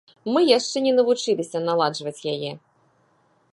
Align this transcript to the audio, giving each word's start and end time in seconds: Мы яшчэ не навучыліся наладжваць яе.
Мы 0.35 0.39
яшчэ 0.57 0.77
не 0.85 0.93
навучыліся 0.99 1.57
наладжваць 1.67 2.17
яе. 2.35 2.51